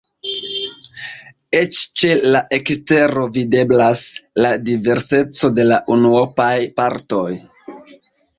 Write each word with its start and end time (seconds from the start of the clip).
Eĉ 1.59 1.81
ĉe 2.01 2.15
la 2.35 2.41
ekstero 2.57 3.25
videblas 3.35 4.01
la 4.45 4.55
diverseco 4.71 5.53
de 5.61 5.67
la 5.69 5.79
unuopaj 5.99 6.57
partoj. 6.83 7.29